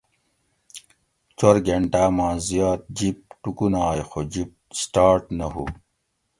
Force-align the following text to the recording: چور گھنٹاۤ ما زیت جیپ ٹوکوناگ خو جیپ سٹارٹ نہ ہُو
چور 1.37 1.55
گھنٹاۤ 1.67 2.09
ما 2.17 2.27
زیت 2.47 2.81
جیپ 2.97 3.17
ٹوکوناگ 3.41 3.99
خو 4.09 4.19
جیپ 4.31 4.51
سٹارٹ 4.79 5.23
نہ 5.37 5.47
ہُو 5.53 5.63